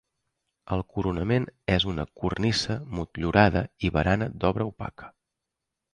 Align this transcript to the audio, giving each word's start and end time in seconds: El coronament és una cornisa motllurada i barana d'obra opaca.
El 0.75 0.79
coronament 0.95 1.45
és 1.75 1.85
una 1.93 2.07
cornisa 2.21 2.79
motllurada 3.01 3.63
i 3.89 3.93
barana 3.99 4.33
d'obra 4.45 4.71
opaca. 4.73 5.15